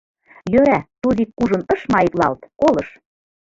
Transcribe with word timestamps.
Йӧра, 0.51 0.79
Тузик 1.01 1.29
кужун 1.37 1.61
ыш 1.73 1.81
маитлалт— 1.93 2.41
колыш. 2.61 2.89